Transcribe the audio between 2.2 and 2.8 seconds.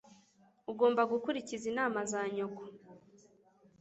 nyoko.